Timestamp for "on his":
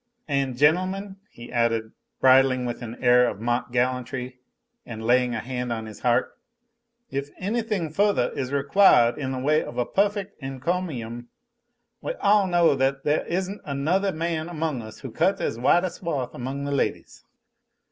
5.71-5.99